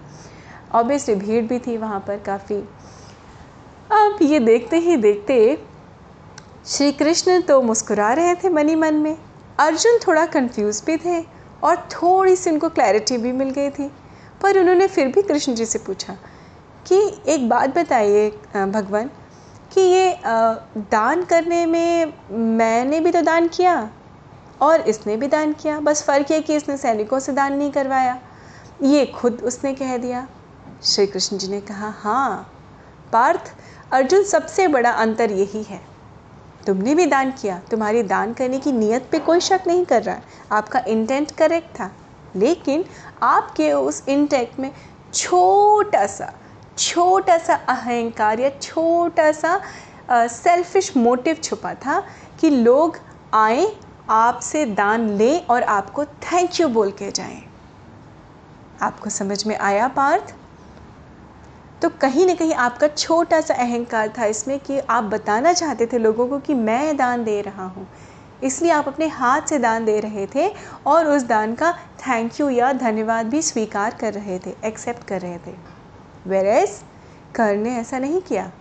ऑब्वियसली 0.74 1.16
भीड़ 1.16 1.44
भी 1.46 1.60
थी 1.60 1.78
वहाँ 1.78 2.00
पर 2.00 2.18
काफ़ी। 2.18 2.58
अब 3.92 4.18
ये 4.22 4.40
देखते 4.40 4.78
ही 4.78 4.96
देखते 4.98 5.58
श्री 6.66 6.92
कृष्ण 6.92 7.42
तो 7.42 7.62
मुस्कुरा 7.62 8.12
रहे 8.14 8.34
थे 8.36 8.50
मनी 8.50 8.76
मन 8.76 8.96
में। 8.96 9.18
अर्जुन 9.60 9.98
थोड़ा 9.98 10.26
कंफ्यूज 10.26 10.82
भी 10.86 10.98
थे 10.98 11.22
और 11.64 11.76
थोड़ी 11.92 12.36
सी 12.36 12.50
उनको 12.50 12.70
क्लैरिटी 12.70 13.18
भी 13.18 13.32
मिल 13.32 13.50
गई 13.50 13.70
थी। 13.70 13.92
पर 14.42 14.60
उन्होंने 14.60 14.88
फिर 14.88 15.08
भी 15.08 15.22
कृष्ण 15.22 15.54
जी 15.56 15.66
से 15.66 15.80
पूछा 15.80 16.14
कि 16.86 17.00
एक 17.28 17.48
बात 17.50 17.78
बताइए 17.78 18.30
भगवान, 18.56 19.10
कि 19.72 19.82
ये 19.82 20.20
दान 20.26 21.24
करने 21.24 21.66
में 21.66 22.14
मैंने 22.32 23.00
भी 23.00 23.12
तो 23.12 23.22
दान 23.22 23.48
किया 23.48 23.90
और 24.62 24.82
इसने 24.82 25.18
भी 25.18 25.28
दान 25.28 25.54
किया। 25.54 25.80
बस 25.80 26.04
फ़र्क 26.04 26.32
है 26.32 26.40
कि 26.42 26.56
इसने 26.56 26.78
सैनिकों 26.78 27.20
से 27.20 27.34
दान 27.34 27.54
नहीं 27.54 27.72
करवाया। 27.72 28.18
ये 28.84 29.06
खुद 29.12 29.42
उसने 29.44 29.74
कह 29.74 29.98
दिया। 29.98 30.28
श्री 30.84 31.06
कृष्ण 31.08 31.38
जी 31.38 31.48
ने 31.48 31.60
कहा 31.62 31.94
हाँ 31.98 32.52
पार्थ, 33.14 33.54
अर्जुन 33.92 34.24
सबसे 34.24 34.68
बड़ा 34.68 34.92
अंतर 34.94 35.32
यही 35.32 35.64
है। 35.64 35.80
तुमने 36.68 36.96
भी 36.96 37.06
दान 37.06 37.32
किया। 37.32 37.62
तुम्हारी 37.72 38.04
दान 38.06 38.34
करने 38.34 38.60
की 38.60 38.72
नीयत 38.72 39.08
पे 39.12 39.20
कोई 39.20 39.40
शक 39.42 39.64
नहीं 39.68 39.86
कर 39.86 40.04
रहा। 40.04 40.20
आपका 40.52 40.84
इंटेंट 40.88 41.32
करेक्ट 41.32 41.70
था। 41.76 41.92
लेकिन 42.36 42.86
आपके 43.24 43.72
उस 43.74 44.04
इंटेक्ट 44.10 44.60
में 44.60 44.72
छोटा 45.14 46.06
सा 46.08 46.34
छोटा 46.78 47.38
सा 47.38 47.56
अहंकार 47.70 48.40
या 48.40 48.50
छोटा 48.62 49.32
सा 49.32 49.60
सेल्फिश 50.12 50.96
मोटिव 50.98 51.38
छुपा 51.44 51.74
था 51.76 52.00
कि 52.40 52.50
लोग 52.50 52.98
आए, 53.34 53.66
आपसे 54.10 54.66
दान 54.66 55.10
लें 55.10 55.46
और 55.46 55.64
आपको 55.64 56.06
थैंक 56.06 56.60
यू 56.60 56.68
बोल 56.68 56.92
के 56.92 57.12
जाएँ। 57.12 57.42
आपको 58.82 59.10
समझ 59.10 59.46
में 59.48 59.58
आया 59.58 59.88
पार्थ? 59.88 60.34
तो 61.82 61.90
कहीं 62.02 62.26
ना 62.28 62.34
कहीं 62.34 62.54
आपका 62.54 62.88
छोटा 62.88 63.42
सा 63.42 63.54
अहंकार 63.54 64.14
था 64.18 64.26
इसमें 64.26 64.60
कि 64.60 64.80
आप 64.80 65.04
बताना 65.04 65.54
चाहते 65.54 65.86
थे 65.86 65.98
लोगों 65.98 66.28
को 66.28 66.40
कि 66.40 66.54
मैं 66.54 66.98
दान 66.98 67.24
दे 67.24 67.42
रहा 67.42 67.66
हूँ 67.66 67.88
इसलिए 68.44 68.72
आप 68.72 68.88
अपने 68.88 69.08
हाथ 69.08 69.42
से 69.42 69.58
दान 69.60 69.86
दे 69.86 70.00
रहे 70.00 70.28
थे 70.36 70.48
और 70.88 71.08
उस 71.08 71.24
दान 71.24 71.56
का 71.56 71.72
थैंक 72.00 72.40
यू 72.40 72.50
या 72.50 72.72
धन्यवाद 72.74 73.26
भी 73.26 73.42
स्वीकार 73.42 73.96
कर 74.02 74.14
रहे 74.14 74.40
थे 74.40 74.54
एक्सेप्ट 74.66 75.08
कर 75.08 75.22
रहे 75.22 75.38
थे। 75.38 75.56
वेरेस 76.28 76.82
कर्ण 77.36 77.62
ने 77.62 77.76
ऐसा 77.78 78.00
नहीं 78.00 78.22
किया। 78.22 78.52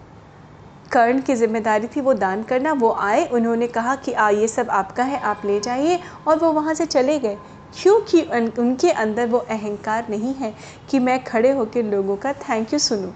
कर्ण 0.93 1.21
की 1.21 1.35
ज़िम्मेदारी 1.35 1.87
थी 1.87 2.01
वो 2.01 2.15
दान 2.15 2.43
करना। 2.43 2.73
वो 2.73 2.91
आए 2.91 3.27
उन्होंने 3.27 3.67
कहा 3.67 3.95
कि 3.97 4.13
आ 4.13 4.29
ये 4.31 4.49
सब 4.49 4.71
आपका 4.71 5.05
है 5.05 5.21
आप 5.21 5.43
ले 5.45 5.61
जाइए। 5.61 6.01
और 6.29 6.39
वो 6.39 6.53
वहाँ 6.53 6.75
से 6.75 6.87
चले 6.87 7.19
गए। 7.19 7.37
क्योंकि 7.75 8.23
उन, 8.23 8.49
उनके 8.49 8.91
अंदर 8.91 9.27
वो 9.27 9.39
अहंकार 9.39 10.07
नहीं 10.11 10.35
है 10.35 10.55
कि 10.91 10.99
मैं 10.99 11.23
खड़े 11.25 11.51
होकर 11.53 11.83
लोगों 11.83 12.17
का 12.17 12.33
थैंक 12.33 12.73
यू 12.73 12.79
सुनूं। 12.79 13.13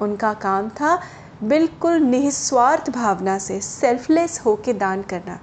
उनका 0.00 0.32
काम 0.34 0.68
था 0.70 0.98
बिल्कुल 1.42 1.92
निस्वार्थ 1.92 2.90
भावना 2.90 3.38
से 3.38 3.60
सेल्फलेस 3.60 4.40
होकर 4.46 4.72
दान 4.72 5.02
करना। 5.02 5.38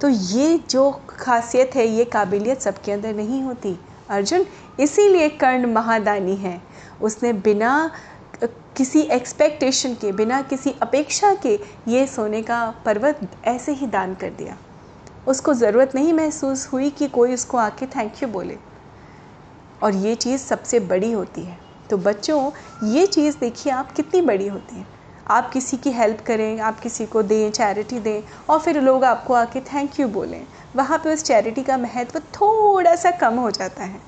तो 0.00 0.08
ये 0.08 0.60
जो 0.70 1.00
खासियत 1.10 1.70
है, 1.74 1.86
ये 1.86 2.04
काबिलियत 2.04 2.60
सबके 2.60 2.92
अंदर 2.92 3.14
नहीं 3.14 3.42
होती। 3.42 3.78
अर्जुन 4.08 4.46
इसीलिए 4.80 5.28
कर्ण 5.28 5.72
महादानी 5.72 6.36
है। 6.36 6.62
उसने 7.02 7.32
बिना 7.32 7.90
किसी 8.76 9.00
एक्सपेक्टेशन 9.00 9.94
के, 9.94 10.12
बिना 10.12 10.42
किसी 10.42 10.74
अपेक्षा 10.82 11.34
के 11.34 11.60
ये 11.88 12.06
सोने 12.06 12.42
का 12.42 12.74
पर्वत 12.84 13.20
ऐसे 13.44 13.72
ही 13.72 13.86
दान 13.86 14.14
कर 14.14 14.30
दिया। 14.30 14.56
उसको 15.26 15.54
ज़रूरत 15.54 15.94
नहीं 15.94 16.12
महसूस 16.12 16.66
हुई 16.72 16.90
कि 16.90 17.08
कोई 17.08 17.34
उसको 17.34 17.56
आके 17.56 17.86
थैंक 17.86 18.22
यू 18.22 18.28
बोले। 18.28 18.58
और 19.82 19.94
ये 19.94 20.14
चीज़ 20.14 20.40
सबसे 20.40 20.80
बड़ी 20.80 21.12
होती 21.12 21.42
है। 21.42 21.58
तो 21.90 21.96
बच्चों, 21.96 22.50
ये 22.88 23.06
चीज़ 23.06 23.38
देखिए 23.38 23.72
आप 23.72 23.92
कितनी 23.92 24.20
बड़ी 24.20 24.48
होती 24.48 24.76
है। 24.76 24.97
आप 25.30 25.50
किसी 25.50 25.76
की 25.76 25.90
हेल्प 25.90 26.20
करें, 26.20 26.60
आप 26.60 26.80
किसी 26.80 27.06
को 27.06 27.22
दें 27.22 27.50
चैरिटी 27.50 27.98
दें 28.00 28.22
और 28.50 28.60
फिर 28.60 28.80
लोग 28.80 29.04
आपको 29.04 29.34
आके 29.34 29.60
थैंक 29.60 30.00
यू 30.00 30.08
बोलें। 30.08 30.46
वहाँ 30.76 30.98
पे 30.98 31.12
उस 31.14 31.22
चैरिटी 31.22 31.62
का 31.62 31.76
महत्व 31.76 32.18
थोड़ा 32.18 32.94
सा 32.96 33.10
कम 33.10 33.34
हो 33.34 33.50
जाता 33.50 33.84
है। 33.84 34.00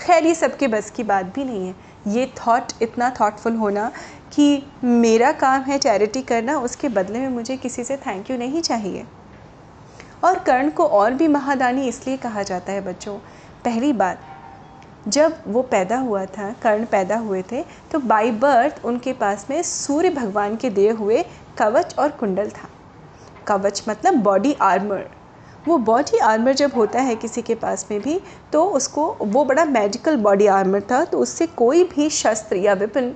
खैर, 0.00 0.26
ये 0.26 0.34
सबके 0.34 0.68
बस 0.68 0.90
की 0.90 1.02
बात 1.02 1.26
भी 1.26 1.44
नहीं 1.44 1.68
है। 1.68 1.74
ये 2.06 2.32
थॉट 2.36 2.72
इतना 2.82 3.10
थॉटफुल 3.20 3.54
होना 3.54 3.90
कि 4.32 4.62
मेरा 4.84 5.32
काम 5.32 5.62
है 5.62 5.78
चैरिटी 5.78 6.22
करना, 6.22 6.58
उसके 6.58 6.88
बदले 6.88 7.18
में 7.18 7.28
मुझे 7.28 7.56
किसी 7.56 7.84
से 7.84 7.96
थैंक 7.96 8.30
यू 8.30 8.36
नहीं 8.36 8.62
चाहिए। 8.62 9.04
और 10.24 10.38
कर्ण 10.38 10.70
को 10.70 10.84
और 10.84 11.14
भी 11.14 11.28
महादानी 11.28 11.88
इसलिए 11.88 12.16
कहा 12.16 12.42
जाता 12.42 12.72
है 12.72 12.80
बच्चों, 12.80 13.18
पहली 13.64 13.92
बात 13.92 14.20
जब 15.06 15.36
वो 15.46 15.62
पैदा 15.64 15.98
हुआ 15.98 16.24
था, 16.26 16.50
कर्ण 16.62 16.84
पैदा 16.86 17.16
हुए 17.18 17.42
थे 17.52 17.62
तो 17.92 17.98
बाई 18.00 18.30
बर्थ 18.32 18.84
उनके 18.84 19.12
पास 19.12 19.46
में 19.50 19.62
सूर्य 19.62 20.10
भगवान 20.12 20.56
के 20.56 20.70
दिए 20.70 20.90
हुए 20.92 21.24
कवच 21.58 21.94
और 21.98 22.08
कुंडल 22.10 22.50
था। 22.50 22.68
कवच 23.46 23.82
मतलब 23.88 24.14
बॉडी 24.22 24.52
आर्मर 24.62 25.08
वो 25.68 25.76
बॉडी 25.78 26.18
आर्मर 26.18 26.52
जब 26.54 26.74
होता 26.74 27.00
है 27.00 27.14
किसी 27.16 27.42
के 27.42 27.54
पास 27.54 27.86
में 27.90 28.00
भी 28.00 28.20
तो 28.52 28.64
उसको, 28.66 29.06
वो 29.14 29.44
बड़ा 29.44 29.64
मैजिकल 29.64 30.16
बॉडी 30.18 30.46
आर्मर 30.48 30.80
था 30.90 31.04
तो 31.04 31.18
उससे 31.18 31.46
कोई 31.46 31.84
भी 31.86 32.08
शस्त्र 32.10 32.56
या 32.56 32.72
विपिन 32.74 33.14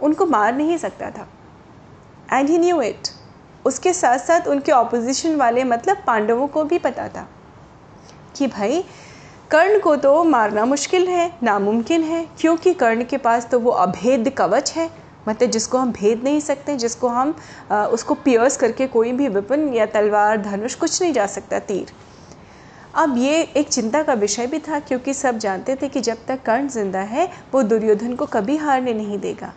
उनको 0.00 0.26
मार 0.26 0.54
नहीं 0.54 0.76
सकता 0.78 1.10
था। 1.10 1.26
एंड 2.28 2.48
ही 2.48 2.58
न्यू 2.58 2.80
इट 2.82 3.08
उसके 3.64 3.92
साथ 3.92 4.18
साथ 4.18 4.48
उनके 4.48 4.72
ऑपोजिशन 4.72 5.36
वाले 5.36 5.64
मतलब 5.64 6.02
पांडवों 6.06 6.46
को 6.48 6.64
भी 6.64 6.78
पता 6.78 7.08
था 7.08 7.26
कि 8.36 8.46
भाई 8.46 8.84
कर्ण 9.50 9.78
को 9.80 9.94
तो 9.96 10.22
मारना 10.24 10.64
मुश्किल 10.64 11.06
है 11.08 11.30
नामुमकिन 11.42 12.02
है 12.02 12.24
क्योंकि 12.38 12.72
कर्ण 12.74 13.04
के 13.04 13.16
पास 13.16 13.46
तो 13.50 13.58
वो 13.60 13.70
अभेद 13.70 14.28
कवच 14.28 14.72
है। 14.76 14.88
मतलब 15.28 15.50
जिसको 15.50 15.78
हम 15.78 15.92
भेद 15.92 16.22
नहीं 16.24 16.40
सकते 16.40 16.76
जिसको 16.76 17.08
हम 17.08 17.34
आ, 17.72 17.84
उसको 17.86 18.14
पियर्स 18.14 18.56
करके 18.56 18.86
कोई 18.86 19.12
भी 19.12 19.28
विपन 19.28 19.68
या 19.74 19.86
तलवार 19.86 20.40
धनुष 20.42 20.74
कुछ 20.74 21.00
नहीं 21.02 21.12
जा 21.12 21.26
सकता 21.26 21.58
तीर। 21.58 21.92
अब 22.94 23.16
ये 23.18 23.42
एक 23.56 23.68
चिंता 23.68 24.02
का 24.02 24.14
विषय 24.14 24.46
भी 24.46 24.58
था 24.58 24.80
क्योंकि 24.80 25.14
सब 25.14 25.38
जानते 25.38 25.76
थे 25.76 25.88
कि 25.88 26.00
जब 26.00 26.24
तक 26.28 26.42
कर्ण 26.42 26.68
ज़िंदा 26.68 27.00
है 27.00 27.28
वो 27.52 27.62
दुर्योधन 27.64 28.14
को 28.14 28.26
कभी 28.26 28.56
हारने 28.56 28.94
नहीं 28.94 29.18
देगा। 29.18 29.52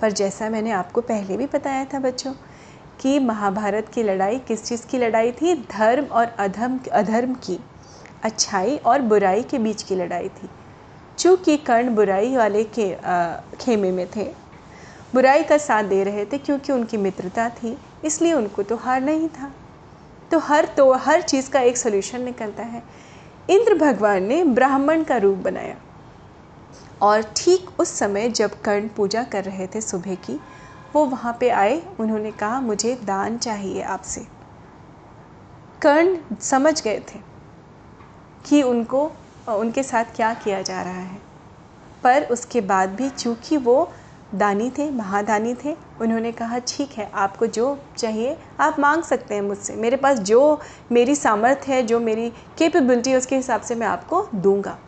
पर 0.00 0.12
जैसा 0.12 0.50
मैंने 0.50 0.70
आपको 0.72 1.00
पहले 1.00 1.36
भी 1.36 1.46
बताया 1.46 1.84
था 1.84 1.98
बच्चों 1.98 2.32
कि 3.00 3.18
महाभारत 3.18 3.88
की 3.94 4.02
लड़ाई 4.02 4.38
किस 4.38 4.64
चीज़ 4.64 4.86
की 4.86 4.98
लड़ाई 4.98 5.32
थी? 5.32 5.54
धर्म 5.70 6.04
और 6.04 6.34
अधर्म 6.38 6.78
अधर्म 6.92 7.34
की। 7.36 7.58
अच्छाई 8.22 8.76
और 8.76 9.02
बुराई 9.02 9.42
के 9.42 9.58
बीच 9.58 9.82
की 9.82 9.94
लड़ाई 9.94 10.28
थी 10.28 10.48
चूँकि 11.18 11.56
कर्ण 11.56 11.94
बुराई 11.94 12.36
वाले 12.36 12.64
के 12.64 12.92
आ, 12.94 13.34
खेमे 13.60 13.90
में 13.92 14.06
थे। 14.16 14.24
बुराई 15.14 15.42
का 15.42 15.58
साथ 15.58 15.84
दे 15.84 16.02
रहे 16.04 16.24
थे 16.24 16.38
क्योंकि 16.38 16.72
उनकी 16.72 16.96
मित्रता 16.96 17.48
थी 17.48 17.76
इसलिए 18.04 18.32
उनको 18.32 18.62
तो 18.62 18.76
हार 18.76 19.00
नहीं 19.00 19.28
था। 19.28 19.52
तो 20.30 20.38
हर 20.38 20.64
तो 20.76 20.92
हर 20.94 21.22
चीज़ 21.22 21.50
का 21.50 21.60
एक 21.60 21.76
सोल्यूशन 21.76 22.22
निकलता 22.22 22.62
है। 22.62 22.82
इंद्र 23.50 23.74
भगवान 23.74 24.22
ने 24.22 24.42
ब्राह्मण 24.44 25.02
का 25.04 25.16
रूप 25.16 25.38
बनाया। 25.38 25.76
और 27.02 27.22
ठीक 27.36 27.80
उस 27.80 27.88
समय 27.88 28.28
जब 28.28 28.60
कर्ण 28.62 28.88
पूजा 28.88 29.22
कर 29.22 29.44
रहे 29.44 29.66
थे 29.66 29.80
सुबह 29.80 30.14
की 30.14 30.38
वो 30.94 31.04
वहाँ 31.06 31.36
पे 31.40 31.48
आए 31.50 31.82
उन्होंने 32.00 32.30
कहा 32.32 32.60
मुझे 32.60 32.94
दान 33.04 33.38
चाहिए 33.38 33.82
आपसे। 33.82 34.26
कर्ण 35.82 36.16
समझ 36.40 36.82
गए 36.82 36.98
थे। 37.08 37.18
कि 38.46 38.62
उनको 38.62 39.10
उनके 39.48 39.82
साथ 39.82 40.04
क्या 40.16 40.34
किया 40.34 40.62
जा 40.62 40.82
रहा 40.82 41.00
है। 41.00 41.18
पर 42.02 42.24
उसके 42.24 42.60
बाद 42.60 42.90
भी 42.90 43.08
चूँकि 43.10 43.56
वो 43.56 43.90
दानी 44.34 44.70
थे, 44.70 44.90
महादानी 44.90 45.54
थे, 45.54 45.76
उन्होंने 46.00 46.32
कहा, 46.32 46.58
ठीक 46.58 46.92
है, 46.92 47.10
आपको 47.14 47.46
जो 47.46 47.78
चाहिए, 47.96 48.36
आप 48.60 48.76
मांग 48.78 49.02
सकते 49.02 49.34
हैं 49.34 49.42
मुझसे। 49.42 49.74
मेरे 49.74 49.96
पास 49.96 50.18
जो 50.18 50.60
मेरी 50.92 51.14
सामर्थ्य 51.14 51.72
है, 51.72 51.82
जो 51.82 52.00
मेरी 52.00 52.30
कैपेबिलिटी 52.58 53.10
है, 53.10 53.16
उसके 53.16 53.36
हिसाब 53.36 53.60
से 53.60 53.74
मैं 53.74 53.86
आपको 53.86 54.26
दूँगा। 54.34 54.78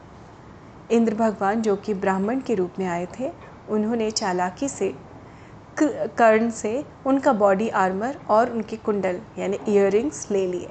इंद्र 0.90 1.14
भगवान, 1.14 1.62
जो 1.62 1.76
कि 1.76 1.94
ब्राह्मण 1.94 2.40
के 2.40 2.54
रूप 2.54 2.78
में 2.78 2.86
आए 2.86 3.08
थे, 3.20 3.30
उन्होंने 3.68 4.10
चालाकी 4.10 4.68
से 4.68 4.94
कर्ण 5.80 6.50
से 6.50 6.84
उनका 7.06 7.32
बॉडी 7.32 7.68
आर्मर 7.68 8.18
और 8.30 8.50
उनके 8.50 8.76
कुंडल, 8.76 9.20
यानी 9.38 9.58
इयर 9.68 10.10
ले 10.30 10.46
लिए। 10.46 10.68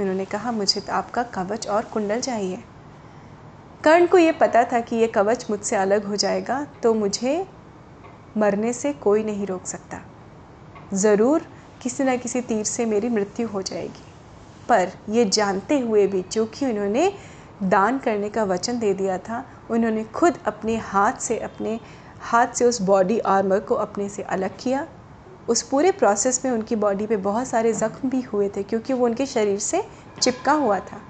उन्होंने 0.00 0.24
कहा, 0.24 0.52
मुझे 0.52 0.80
तो 0.80 0.92
आपका 0.92 1.22
कवच 1.34 1.66
और 1.68 1.84
कुंडल 1.84 2.20
चाहिए। 2.20 2.62
कर्ण 3.84 4.06
को 4.06 4.18
ये 4.18 4.32
पता 4.32 4.62
था 4.64 4.80
कि 4.80 4.96
ये 4.96 5.06
कवच 5.08 5.46
मुझसे 5.50 5.76
अलग 5.76 6.04
हो 6.04 6.16
जाएगा 6.16 6.64
तो 6.82 6.94
मुझे 6.94 7.46
मरने 8.36 8.72
से 8.72 8.92
कोई 8.94 9.22
नहीं 9.24 9.46
रोक 9.46 9.66
सकता। 9.66 10.00
ज़रूर 10.94 11.46
किसी 11.82 12.04
न 12.04 12.16
किसी 12.16 12.40
तीर 12.40 12.64
से 12.64 12.86
मेरी 12.86 13.08
मृत्यु 13.08 13.48
हो 13.48 13.62
जाएगी। 13.62 14.04
पर 14.68 14.92
ये 15.10 15.24
जानते 15.24 15.78
हुए 15.78 16.06
भी 16.06 16.22
चूँकि 16.22 16.66
उन्होंने 16.66 17.12
दान 17.62 17.98
करने 17.98 18.28
का 18.28 18.44
वचन 18.44 18.78
दे 18.78 18.92
दिया 18.94 19.18
था, 19.18 19.44
उन्होंने 19.70 20.04
खुद 20.04 20.38
अपने 20.46 20.76
हाथ 20.76 21.20
से, 21.20 21.38
अपने 21.38 21.78
हाथ 22.22 22.54
से 22.54 22.64
उस 22.64 22.80
बॉडी 22.82 23.18
आर्मर 23.18 23.60
को 23.60 23.74
अपने 23.76 24.08
से 24.08 24.22
अलग 24.22 24.56
किया। 24.58 24.86
उस 25.48 25.62
पूरे 25.62 25.90
प्रोसेस 25.92 26.44
में 26.44 26.52
उनकी 26.52 26.76
बॉडी 26.76 27.06
पे 27.06 27.16
बहुत 27.16 27.48
सारे 27.48 27.72
ज़ख्म 27.72 28.08
भी 28.10 28.20
हुए 28.22 28.48
थे 28.48 28.62
क्योंकि 28.62 28.92
वो 28.92 29.04
उनके 29.04 29.26
शरीर 29.26 29.58
से 29.58 29.82
चिपका 30.20 30.52
हुआ 30.52 30.78
था। 30.78 31.00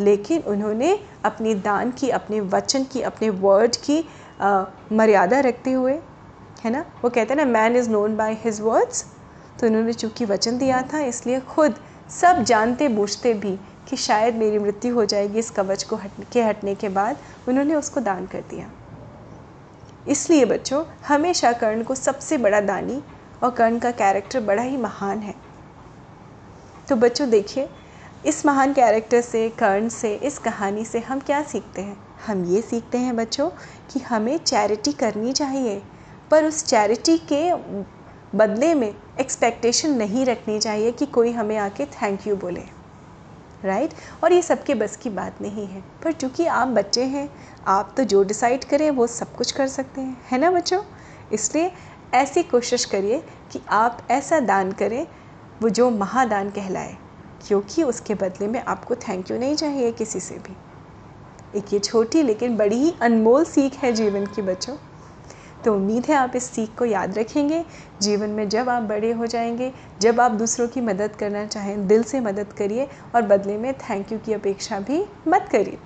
लेकिन 0.00 0.42
उन्होंने 0.42 0.98
अपनी 1.24 1.54
दान 1.54 1.90
की 1.90 2.08
अपने 2.10 2.40
वचन 2.40 2.84
की 2.84 3.02
अपने 3.02 3.30
वर्ड 3.30 3.76
की 3.76 4.04
आ, 4.40 4.64
मर्यादा 4.92 5.40
रखते 5.40 5.72
हुए 5.72 5.98
है 6.64 6.70
ना? 6.70 6.84
वो 7.04 7.10
कहते 7.10 7.34
हैं 7.34 7.36
ना 7.36 7.44
man 7.44 7.76
is 7.76 7.90
known 7.90 8.16
by 8.16 8.36
his 8.44 8.60
words 8.60 9.04
तो 9.60 9.66
उन्होंने 9.66 9.92
चूँकि 9.92 10.24
वचन 10.24 10.58
दिया 10.58 10.82
था 10.82 11.00
इसलिए 11.00 11.40
खुद 11.40 11.74
सब 12.20 12.42
जानते 12.42 12.88
बूझते 12.88 13.34
भी 13.34 13.56
कि 13.88 13.96
शायद 13.96 14.34
मेरी 14.34 14.58
मृत्यु 14.58 14.94
हो 14.94 15.04
जाएगी 15.04 15.38
इस 15.38 15.50
कवच 15.50 15.82
को 15.82 15.96
हट 15.96 16.10
के 16.32 16.42
हटने 16.42 16.74
के 16.74 16.88
बाद 16.88 17.16
उन्होंने 17.48 17.74
उसको 17.74 18.00
दान 18.00 18.26
कर 18.26 18.40
दिया। 18.40 18.70
इसलिए 20.08 20.44
बच्चों 20.44 20.84
हमेशा 21.08 21.52
कर्ण 21.52 21.82
को 21.82 21.94
सबसे 21.94 22.38
बड़ा 22.38 22.60
दानी 22.60 23.02
और 23.42 23.50
कर्ण 23.50 23.78
का 23.78 23.90
कैरेक्टर 23.90 24.40
बड़ा 24.40 24.62
ही 24.62 24.76
महान 24.76 25.18
है। 25.18 25.34
तो 26.88 26.96
बच्चों 26.96 27.30
देखिए, 27.30 27.68
इस 28.26 28.46
महान 28.46 28.72
कैरेक्टर 28.72 29.20
से, 29.20 29.48
कर्ण 29.48 29.88
से, 29.88 30.14
इस 30.14 30.38
कहानी 30.38 30.84
से 30.84 30.98
हम 30.98 31.20
क्या 31.20 31.42
सीखते 31.42 31.82
हैं? 31.82 31.96
हम 32.26 32.44
ये 32.44 32.62
सीखते 32.62 32.98
हैं 32.98 33.16
बच्चों 33.16 33.50
कि 33.92 34.00
हमें 34.00 34.38
चैरिटी 34.38 34.92
करनी 34.92 35.32
चाहिए, 35.32 35.82
पर 36.30 36.44
उस 36.44 36.64
चैरिटी 36.64 37.18
के 37.32 37.54
बदले 38.36 38.74
में 38.74 38.94
एक्सपेक्टेशन 39.20 39.90
नहीं 39.90 40.26
रखनी 40.26 40.58
चाहिए 40.58 40.92
कि 40.92 41.06
कोई 41.06 41.32
हमें 41.32 41.56
आके 41.56 41.86
थैंक 41.86 42.26
यू 42.26 42.36
बोले। 42.36 42.62
राइट 43.64 43.94
और 44.24 44.32
ये 44.32 44.42
सबके 44.42 44.74
बस 44.74 44.96
की 44.96 45.10
बात 45.10 45.42
नहीं 45.42 45.66
है। 45.66 45.84
पर 46.04 46.12
चूँकि 46.12 46.46
आप 46.46 46.68
बच्चे 46.68 47.04
हैं, 47.04 47.28
आप 47.66 47.94
तो 47.96 48.04
जो 48.04 48.22
डिसाइड 48.24 48.64
करें 48.64 48.90
वो 48.90 49.06
सब 49.06 49.36
कुछ 49.36 49.52
कर 49.52 49.68
सकते 49.68 50.00
हैं। 50.00 50.22
है 50.30 50.38
ना 50.38 50.50
बच्चों? 50.50 50.82
इसलिए 51.32 51.72
ऐसी 52.14 52.42
कोशिश 52.42 52.84
करिए 52.84 53.22
कि 53.52 53.60
आप 53.68 54.08
ऐसा 54.10 54.40
दान 54.40 54.72
करें, 54.72 55.06
वो 55.62 55.68
जो 55.68 55.90
महादान 55.90 56.50
कहलाए, 56.50 56.96
क्योंकि 57.48 57.82
उसके 57.82 58.14
बदले 58.14 58.46
में 58.48 58.64
आपको 58.64 58.94
थैंक 58.94 59.30
यू 59.30 59.38
नहीं 59.38 59.56
चाहिए 59.56 59.92
किसी 59.92 60.20
से 60.20 60.34
भी। 60.34 60.56
एक 61.58 61.72
ये 61.72 61.78
छोटी 61.78 62.22
लेकिन 62.22 62.56
बड़ी 62.56 62.76
ही 62.76 62.94
अनमोल 63.02 63.44
सीख 63.44 63.74
है 63.74 63.92
जीवन 63.92 64.26
की 64.26 64.42
बच्चों। 64.42 64.76
तो 65.64 65.74
उम्मीद 65.74 66.06
है 66.06 66.14
आप 66.14 66.32
इस 66.36 66.44
सीख 66.44 66.70
को 66.78 66.84
याद 66.84 67.18
रखेंगे। 67.18 67.64
जीवन 68.02 68.30
में 68.30 68.48
जब 68.48 68.68
आप 68.68 68.82
बड़े 68.82 69.12
हो 69.12 69.26
जाएँगे, 69.26 69.72
जब 70.00 70.20
आप 70.20 70.30
दूसरों 70.30 70.68
की 70.68 70.80
मदद 70.80 71.16
करना 71.16 71.46
चाहें, 71.46 71.86
दिल 71.86 72.02
से 72.02 72.20
मदद 72.20 72.52
करिए 72.52 72.88
और 73.14 73.22
बदले 73.22 73.56
में 73.56 73.74
थैंक 73.74 74.12
यू 74.12 74.18
की 74.18 74.32
अपेक्षा 74.32 74.80
भी 74.80 75.04
मत 75.28 75.48
करिए। 75.52 75.78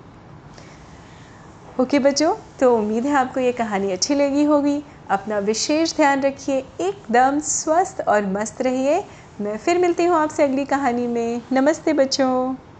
ओके 1.79 1.99
बच्चों 1.99 2.35
तो 2.59 2.77
उम्मीद 2.77 3.05
है 3.05 3.13
आपको 3.13 3.39
ये 3.39 3.51
कहानी 3.51 3.91
अच्छी 3.91 4.15
लगी 4.15 4.43
होगी। 4.43 4.83
अपना 5.11 5.39
विशेष 5.39 5.95
ध्यान 5.95 6.21
रखिए, 6.21 6.57
एकदम 6.81 7.39
स्वस्थ 7.39 8.01
और 8.07 8.25
मस्त 8.25 8.61
रहिए। 8.61 9.03
मैं 9.41 9.57
फिर 9.57 9.77
मिलती 9.77 10.05
हूँ 10.05 10.17
आपसे 10.17 10.43
अगली 10.43 10.65
कहानी 10.65 11.07
में। 11.07 11.41
नमस्ते 11.51 11.93
बच्चों। 11.93 12.70